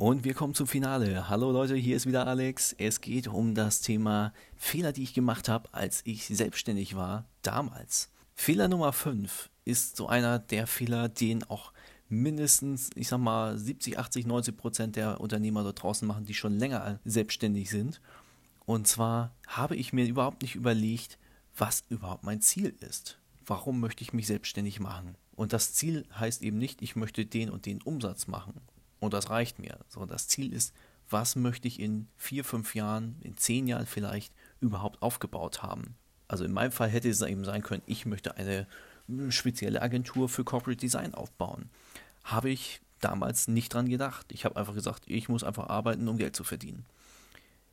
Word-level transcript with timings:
Und 0.00 0.24
wir 0.24 0.32
kommen 0.32 0.54
zum 0.54 0.66
Finale. 0.66 1.28
Hallo 1.28 1.52
Leute, 1.52 1.74
hier 1.74 1.94
ist 1.94 2.06
wieder 2.06 2.26
Alex. 2.26 2.74
Es 2.78 3.02
geht 3.02 3.28
um 3.28 3.54
das 3.54 3.82
Thema 3.82 4.32
Fehler, 4.56 4.92
die 4.92 5.02
ich 5.02 5.12
gemacht 5.12 5.46
habe, 5.46 5.68
als 5.74 6.00
ich 6.06 6.26
selbstständig 6.26 6.96
war, 6.96 7.26
damals. 7.42 8.10
Fehler 8.34 8.68
Nummer 8.68 8.94
5 8.94 9.50
ist 9.66 9.98
so 9.98 10.08
einer 10.08 10.38
der 10.38 10.66
Fehler, 10.66 11.10
den 11.10 11.44
auch 11.44 11.74
mindestens, 12.08 12.88
ich 12.94 13.08
sag 13.08 13.18
mal, 13.18 13.58
70, 13.58 13.98
80, 13.98 14.26
90 14.26 14.56
Prozent 14.56 14.96
der 14.96 15.20
Unternehmer 15.20 15.64
dort 15.64 15.82
draußen 15.82 16.08
machen, 16.08 16.24
die 16.24 16.32
schon 16.32 16.58
länger 16.58 16.98
selbstständig 17.04 17.68
sind. 17.68 18.00
Und 18.64 18.88
zwar 18.88 19.34
habe 19.48 19.76
ich 19.76 19.92
mir 19.92 20.06
überhaupt 20.06 20.40
nicht 20.40 20.54
überlegt, 20.54 21.18
was 21.58 21.84
überhaupt 21.90 22.24
mein 22.24 22.40
Ziel 22.40 22.74
ist. 22.80 23.18
Warum 23.44 23.80
möchte 23.80 24.02
ich 24.02 24.14
mich 24.14 24.28
selbstständig 24.28 24.80
machen? 24.80 25.16
Und 25.36 25.52
das 25.52 25.74
Ziel 25.74 26.06
heißt 26.18 26.40
eben 26.40 26.56
nicht, 26.56 26.80
ich 26.80 26.96
möchte 26.96 27.26
den 27.26 27.50
und 27.50 27.66
den 27.66 27.82
Umsatz 27.82 28.28
machen 28.28 28.62
und 29.00 29.14
das 29.14 29.30
reicht 29.30 29.58
mir. 29.58 29.78
So, 29.88 30.06
das 30.06 30.28
Ziel 30.28 30.52
ist, 30.52 30.74
was 31.08 31.36
möchte 31.36 31.66
ich 31.66 31.80
in 31.80 32.06
vier, 32.16 32.44
fünf 32.44 32.74
Jahren, 32.74 33.16
in 33.22 33.36
zehn 33.36 33.66
Jahren 33.66 33.86
vielleicht 33.86 34.32
überhaupt 34.60 35.02
aufgebaut 35.02 35.62
haben. 35.62 35.96
Also 36.28 36.44
in 36.44 36.52
meinem 36.52 36.70
Fall 36.70 36.88
hätte 36.88 37.08
es 37.08 37.20
eben 37.22 37.44
sein 37.44 37.62
können, 37.62 37.82
ich 37.86 38.06
möchte 38.06 38.36
eine 38.36 38.68
hm, 39.08 39.32
spezielle 39.32 39.82
Agentur 39.82 40.28
für 40.28 40.44
Corporate 40.44 40.78
Design 40.78 41.14
aufbauen. 41.14 41.68
Habe 42.22 42.50
ich 42.50 42.80
damals 43.00 43.48
nicht 43.48 43.74
dran 43.74 43.88
gedacht. 43.88 44.30
Ich 44.30 44.44
habe 44.44 44.56
einfach 44.56 44.74
gesagt, 44.74 45.04
ich 45.06 45.28
muss 45.28 45.42
einfach 45.42 45.68
arbeiten, 45.68 46.06
um 46.06 46.18
Geld 46.18 46.36
zu 46.36 46.44
verdienen. 46.44 46.84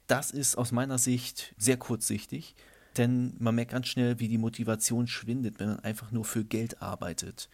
Das 0.07 0.32
ist 0.32 0.57
aus 0.57 0.71
meiner 0.71 0.98
Sicht 0.98 1.54
sehr 1.57 1.77
kurzsichtig, 1.77 2.55
denn 2.96 3.35
man 3.40 3.55
merkt 3.55 3.71
ganz 3.71 3.88
schnell, 3.88 4.20
wie 4.20 4.30
die 4.30 4.38
Motivation 4.38 5.05
schwindet, 5.05 5.59
wenn 5.59 5.68
man 5.68 5.80
einfach 5.82 6.12
nur 6.12 6.26
für 6.26 6.46
Geld 6.46 6.82
arbeitet. 6.82 7.49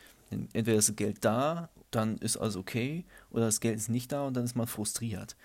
Entweder 0.54 0.78
ist 0.78 0.96
Geld 0.98 1.24
da 1.26 1.70
dann 1.96 2.18
ist 2.18 2.38
alles 2.38 2.56
okay 2.56 3.06
oder 3.30 3.46
das 3.46 3.60
Geld 3.60 3.78
ist 3.78 3.90
nicht 3.90 4.12
da 4.12 4.26
und 4.26 4.36
dann 4.36 4.46
ist 4.46 4.56
man 4.56 4.68
frustriert. 4.68 5.36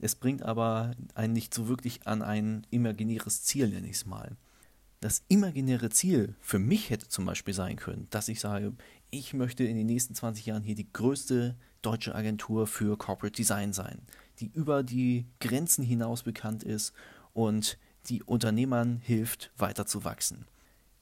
Es 0.00 0.14
bringt 0.14 0.42
aber 0.42 0.92
einen 1.14 1.32
nicht 1.32 1.54
so 1.54 1.68
wirklich 1.68 2.06
an 2.06 2.22
ein 2.22 2.66
imaginäres 2.70 3.42
Ziel, 3.42 3.68
nenne 3.68 3.86
ich 3.86 3.96
es 3.96 4.06
mal. 4.06 4.36
Das 5.00 5.22
imaginäre 5.28 5.90
Ziel 5.90 6.34
für 6.40 6.58
mich 6.58 6.90
hätte 6.90 7.08
zum 7.08 7.26
Beispiel 7.26 7.54
sein 7.54 7.76
können, 7.76 8.06
dass 8.10 8.28
ich 8.28 8.40
sage, 8.40 8.72
ich 9.10 9.34
möchte 9.34 9.64
in 9.64 9.76
den 9.76 9.86
nächsten 9.86 10.14
20 10.14 10.46
Jahren 10.46 10.62
hier 10.62 10.74
die 10.74 10.90
größte 10.92 11.56
deutsche 11.82 12.14
Agentur 12.14 12.66
für 12.66 12.96
Corporate 12.96 13.36
Design 13.36 13.72
sein, 13.72 14.00
die 14.40 14.50
über 14.54 14.82
die 14.82 15.26
Grenzen 15.40 15.84
hinaus 15.84 16.22
bekannt 16.22 16.64
ist 16.64 16.94
und 17.34 17.78
die 18.08 18.22
Unternehmern 18.22 18.96
hilft, 18.96 19.52
weiter 19.56 19.86
zu 19.86 20.04
wachsen. 20.04 20.46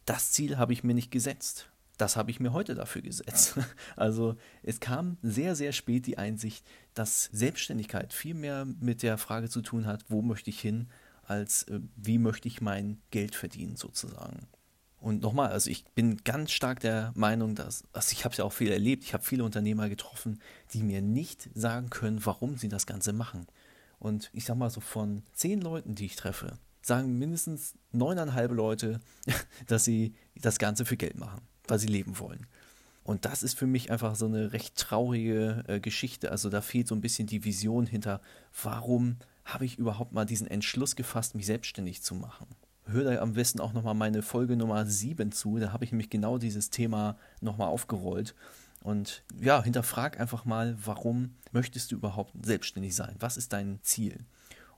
Das 0.05 0.33
Ziel 0.33 0.59
habe 0.59 0.73
ich 0.73 0.83
mir 0.83 0.95
nicht 0.95 1.13
gesetzt 1.13 1.72
das 2.03 2.17
habe 2.17 2.33
ich 2.33 2.41
mir 2.41 2.53
heute 2.53 2.75
dafür 2.75 3.01
gesetzt. 3.01 3.55
Also 3.97 4.37
es 4.63 4.81
kam 4.81 5.19
sehr, 5.23 5.55
sehr 5.55 5.73
spät 5.73 6.07
die 6.07 6.19
Einsicht, 6.19 6.67
dass 6.95 7.31
Selbstständigkeit 7.33 8.13
viel 8.13 8.35
mehr 8.35 8.65
mit 8.65 9.03
der 9.03 9.19
Frage 9.19 9.49
zu 9.49 9.63
tun 9.63 9.87
hat, 9.87 10.05
wo 10.09 10.21
möchte 10.21 10.51
ich 10.51 10.61
hin, 10.61 10.89
als 11.23 11.63
äh, 11.65 11.81
wie 11.97 12.19
möchte 12.19 12.49
ich 12.49 12.61
mein 12.61 13.01
Geld 13.11 13.37
verdienen 13.37 13.77
sozusagen. 13.77 14.49
Und 14.99 15.23
nochmal, 15.23 15.51
also 15.51 15.71
ich 15.71 15.85
bin 15.95 16.17
ganz 16.25 16.51
stark 16.51 16.81
der 16.81 17.13
Meinung, 17.15 17.55
dass, 17.55 17.85
also 17.93 18.13
ich 18.13 18.25
habe 18.25 18.33
es 18.33 18.39
ja 18.39 18.45
auch 18.45 18.53
viel 18.53 18.73
erlebt, 18.73 19.05
ich 19.05 19.15
habe 19.15 19.23
viele 19.23 19.45
Unternehmer 19.45 19.89
getroffen, 19.89 20.41
die 20.73 20.83
mir 20.83 21.03
nicht 21.03 21.51
sagen 21.55 21.91
können, 21.91 22.25
warum 22.25 22.57
sie 22.57 22.69
das 22.69 22.87
Ganze 22.87 23.13
machen. 23.13 23.47
Und 24.01 24.31
ich 24.33 24.45
sage 24.45 24.59
mal 24.59 24.71
so 24.71 24.81
von 24.81 25.23
zehn 25.35 25.61
Leuten, 25.61 25.95
die 25.95 26.07
ich 26.07 26.17
treffe, 26.17 26.59
sagen 26.83 27.17
mindestens 27.19 27.75
neuneinhalb 27.93 28.51
Leute, 28.51 29.01
dass 29.69 29.85
sie 29.85 30.15
das 30.35 30.59
Ganze 30.59 30.85
für 30.85 30.97
Geld 30.97 31.17
machen 31.17 31.43
sie 31.79 31.89
leben 31.89 32.19
wollen. 32.19 32.47
Und 33.05 33.25
das 33.25 33.43
ist 33.43 33.59
für 33.59 33.67
mich 33.67 33.91
einfach 33.91 34.15
so 34.15 34.27
eine 34.27 34.53
recht 34.53 34.77
traurige 34.77 35.65
äh, 35.67 35.81
Geschichte. 35.81 36.31
Also 36.31 36.51
da 36.51 36.61
fehlt 36.61 36.87
so 36.87 36.95
ein 36.95 37.01
bisschen 37.01 37.27
die 37.27 37.45
Vision 37.45 37.87
hinter, 37.87 38.21
warum 38.63 39.17
habe 39.45 39.65
ich 39.65 39.79
überhaupt 39.79 40.13
mal 40.13 40.25
diesen 40.25 40.47
Entschluss 40.47 40.95
gefasst, 40.95 41.35
mich 41.35 41.47
selbstständig 41.47 42.03
zu 42.03 42.15
machen. 42.15 42.47
Hör 42.87 43.05
da 43.05 43.21
am 43.21 43.35
besten 43.35 43.61
auch 43.61 43.73
nochmal 43.73 43.95
meine 43.95 44.23
Folge 44.23 44.57
Nummer 44.57 44.87
7 44.87 45.33
zu. 45.33 45.59
Da 45.59 45.73
habe 45.73 45.85
ich 45.85 45.93
nämlich 45.93 46.11
genau 46.11 46.39
dieses 46.39 46.71
Thema 46.71 47.17
nochmal 47.41 47.69
aufgerollt. 47.69 48.35
Und 48.83 49.23
ja, 49.41 49.63
hinterfrag 49.63 50.19
einfach 50.19 50.45
mal, 50.45 50.77
warum 50.85 51.35
möchtest 51.53 51.91
du 51.91 51.97
überhaupt 51.97 52.33
selbstständig 52.45 52.95
sein? 52.95 53.15
Was 53.21 53.37
ist 53.37 53.53
dein 53.53 53.79
Ziel? 53.83 54.19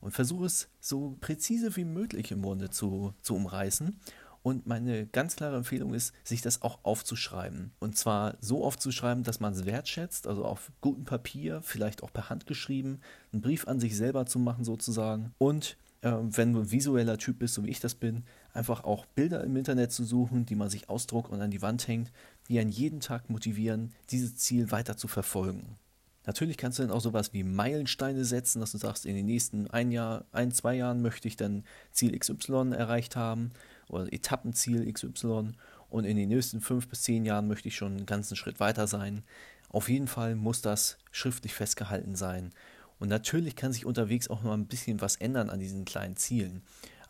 Und 0.00 0.12
versuche 0.12 0.44
es 0.44 0.68
so 0.80 1.16
präzise 1.20 1.76
wie 1.76 1.84
möglich 1.84 2.30
im 2.30 2.42
Grunde 2.42 2.68
zu, 2.68 3.14
zu 3.22 3.34
umreißen 3.34 3.98
und 4.44 4.66
meine 4.66 5.06
ganz 5.06 5.36
klare 5.36 5.56
Empfehlung 5.56 5.94
ist, 5.94 6.12
sich 6.22 6.42
das 6.42 6.60
auch 6.60 6.80
aufzuschreiben. 6.82 7.72
Und 7.80 7.96
zwar 7.96 8.36
so 8.42 8.62
aufzuschreiben, 8.62 9.24
dass 9.24 9.40
man 9.40 9.54
es 9.54 9.64
wertschätzt, 9.64 10.26
also 10.26 10.44
auf 10.44 10.70
gutem 10.82 11.06
Papier, 11.06 11.62
vielleicht 11.62 12.02
auch 12.02 12.12
per 12.12 12.28
Hand 12.28 12.46
geschrieben, 12.46 13.00
einen 13.32 13.40
Brief 13.40 13.66
an 13.66 13.80
sich 13.80 13.96
selber 13.96 14.26
zu 14.26 14.38
machen 14.38 14.62
sozusagen. 14.62 15.32
Und 15.38 15.78
äh, 16.02 16.12
wenn 16.20 16.52
du 16.52 16.60
ein 16.60 16.70
visueller 16.70 17.16
Typ 17.16 17.38
bist, 17.38 17.54
so 17.54 17.64
wie 17.64 17.70
ich 17.70 17.80
das 17.80 17.94
bin, 17.94 18.24
einfach 18.52 18.84
auch 18.84 19.06
Bilder 19.06 19.42
im 19.42 19.56
Internet 19.56 19.92
zu 19.92 20.04
suchen, 20.04 20.44
die 20.44 20.56
man 20.56 20.68
sich 20.68 20.90
ausdruckt 20.90 21.30
und 21.30 21.40
an 21.40 21.50
die 21.50 21.62
Wand 21.62 21.88
hängt, 21.88 22.12
die 22.50 22.58
einen 22.58 22.70
jeden 22.70 23.00
Tag 23.00 23.30
motivieren, 23.30 23.94
dieses 24.10 24.36
Ziel 24.36 24.70
weiter 24.70 24.98
zu 24.98 25.08
verfolgen. 25.08 25.78
Natürlich 26.26 26.58
kannst 26.58 26.78
du 26.78 26.82
dann 26.82 26.92
auch 26.92 27.00
sowas 27.00 27.32
wie 27.32 27.44
Meilensteine 27.44 28.26
setzen, 28.26 28.60
dass 28.60 28.72
du 28.72 28.78
sagst, 28.78 29.06
in 29.06 29.14
den 29.14 29.26
nächsten 29.26 29.70
ein 29.70 29.90
Jahr, 29.90 30.26
ein, 30.32 30.52
zwei 30.52 30.74
Jahren 30.74 31.00
möchte 31.00 31.28
ich 31.28 31.36
dann 31.36 31.64
Ziel 31.92 32.18
XY 32.18 32.72
erreicht 32.72 33.16
haben 33.16 33.52
oder 33.88 34.12
Etappenziel 34.12 34.90
XY 34.92 35.52
und 35.94 36.04
in 36.04 36.16
den 36.16 36.28
nächsten 36.28 36.60
fünf 36.60 36.88
bis 36.88 37.02
zehn 37.02 37.24
Jahren 37.24 37.46
möchte 37.46 37.68
ich 37.68 37.76
schon 37.76 37.92
einen 37.92 38.06
ganzen 38.06 38.34
Schritt 38.34 38.58
weiter 38.58 38.88
sein. 38.88 39.22
Auf 39.68 39.88
jeden 39.88 40.08
Fall 40.08 40.34
muss 40.34 40.60
das 40.60 40.98
schriftlich 41.12 41.54
festgehalten 41.54 42.16
sein. 42.16 42.52
Und 42.98 43.08
natürlich 43.08 43.54
kann 43.54 43.72
sich 43.72 43.86
unterwegs 43.86 44.28
auch 44.28 44.42
noch 44.42 44.52
ein 44.52 44.66
bisschen 44.66 45.00
was 45.00 45.14
ändern 45.14 45.50
an 45.50 45.60
diesen 45.60 45.84
kleinen 45.84 46.16
Zielen. 46.16 46.62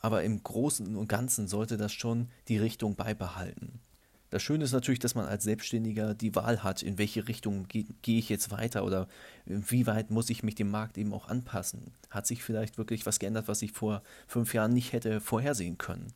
Aber 0.02 0.22
im 0.22 0.42
Großen 0.42 0.96
und 0.96 1.08
Ganzen 1.08 1.48
sollte 1.48 1.78
das 1.78 1.94
schon 1.94 2.28
die 2.48 2.58
Richtung 2.58 2.94
beibehalten. 2.94 3.80
Das 4.28 4.42
Schöne 4.42 4.64
ist 4.64 4.72
natürlich, 4.72 4.98
dass 4.98 5.14
man 5.14 5.26
als 5.26 5.44
Selbstständiger 5.44 6.12
die 6.12 6.34
Wahl 6.34 6.62
hat, 6.62 6.82
in 6.82 6.98
welche 6.98 7.26
Richtung 7.28 7.68
gehe 7.68 7.86
geh 8.02 8.18
ich 8.18 8.28
jetzt 8.28 8.50
weiter 8.50 8.84
oder 8.84 9.08
wie 9.46 9.86
weit 9.86 10.10
muss 10.10 10.28
ich 10.28 10.42
mich 10.42 10.56
dem 10.56 10.70
Markt 10.70 10.98
eben 10.98 11.14
auch 11.14 11.28
anpassen. 11.28 11.92
Hat 12.10 12.26
sich 12.26 12.42
vielleicht 12.42 12.76
wirklich 12.76 13.06
was 13.06 13.18
geändert, 13.18 13.48
was 13.48 13.62
ich 13.62 13.72
vor 13.72 14.02
fünf 14.26 14.52
Jahren 14.52 14.74
nicht 14.74 14.92
hätte 14.92 15.20
vorhersehen 15.20 15.78
können 15.78 16.12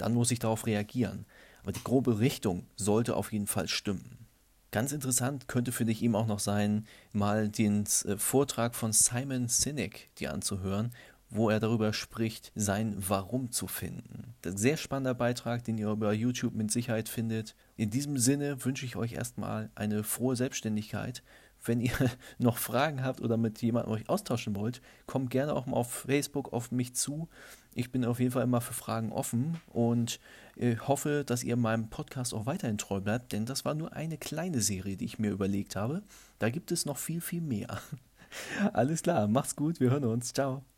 dann 0.00 0.14
muss 0.14 0.30
ich 0.30 0.38
darauf 0.38 0.66
reagieren. 0.66 1.26
Aber 1.62 1.72
die 1.72 1.84
grobe 1.84 2.20
Richtung 2.20 2.66
sollte 2.76 3.16
auf 3.16 3.32
jeden 3.32 3.46
Fall 3.46 3.68
stimmen. 3.68 4.26
Ganz 4.72 4.92
interessant 4.92 5.48
könnte 5.48 5.72
für 5.72 5.84
dich 5.84 6.02
eben 6.02 6.14
auch 6.14 6.28
noch 6.28 6.38
sein, 6.38 6.86
mal 7.12 7.48
den 7.48 7.84
äh, 8.04 8.16
Vortrag 8.16 8.74
von 8.74 8.92
Simon 8.92 9.48
Sinek 9.48 10.10
dir 10.16 10.32
anzuhören, 10.32 10.92
wo 11.28 11.50
er 11.50 11.60
darüber 11.60 11.92
spricht, 11.92 12.52
sein 12.54 12.94
Warum 12.96 13.50
zu 13.50 13.66
finden. 13.66 14.34
Ein 14.44 14.56
sehr 14.56 14.76
spannender 14.76 15.14
Beitrag, 15.14 15.64
den 15.64 15.78
ihr 15.78 15.90
über 15.90 16.12
YouTube 16.12 16.54
mit 16.54 16.70
Sicherheit 16.70 17.08
findet. 17.08 17.54
In 17.76 17.90
diesem 17.90 18.18
Sinne 18.18 18.64
wünsche 18.64 18.84
ich 18.84 18.96
euch 18.96 19.12
erstmal 19.12 19.70
eine 19.74 20.02
frohe 20.02 20.36
Selbstständigkeit. 20.36 21.22
Wenn 21.64 21.80
ihr 21.80 21.92
noch 22.38 22.58
Fragen 22.58 23.04
habt 23.04 23.20
oder 23.20 23.36
mit 23.36 23.60
jemandem 23.62 23.92
euch 23.92 24.08
austauschen 24.08 24.56
wollt, 24.56 24.80
kommt 25.06 25.30
gerne 25.30 25.54
auch 25.54 25.66
mal 25.66 25.76
auf 25.76 25.92
Facebook 25.92 26.52
auf 26.52 26.70
mich 26.70 26.94
zu. 26.94 27.28
Ich 27.74 27.92
bin 27.92 28.04
auf 28.04 28.18
jeden 28.18 28.32
Fall 28.32 28.44
immer 28.44 28.60
für 28.60 28.74
Fragen 28.74 29.12
offen 29.12 29.60
und 29.68 30.20
äh, 30.56 30.76
hoffe, 30.76 31.24
dass 31.24 31.44
ihr 31.44 31.56
meinem 31.56 31.88
Podcast 31.88 32.34
auch 32.34 32.46
weiterhin 32.46 32.78
treu 32.78 33.00
bleibt, 33.00 33.32
denn 33.32 33.46
das 33.46 33.64
war 33.64 33.74
nur 33.74 33.92
eine 33.92 34.18
kleine 34.18 34.60
Serie, 34.60 34.96
die 34.96 35.04
ich 35.04 35.18
mir 35.18 35.30
überlegt 35.30 35.76
habe. 35.76 36.02
Da 36.38 36.50
gibt 36.50 36.72
es 36.72 36.84
noch 36.84 36.98
viel, 36.98 37.20
viel 37.20 37.40
mehr. 37.40 37.80
Alles 38.72 39.02
klar, 39.02 39.28
macht's 39.28 39.56
gut, 39.56 39.80
wir 39.80 39.90
hören 39.90 40.04
uns. 40.04 40.32
Ciao. 40.32 40.69